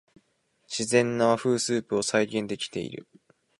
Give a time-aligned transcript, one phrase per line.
[0.67, 3.07] 自然な和風スープを再現できてる